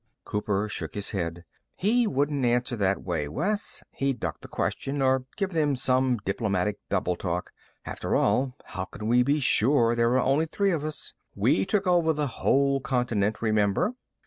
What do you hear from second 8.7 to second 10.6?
can we be sure there are only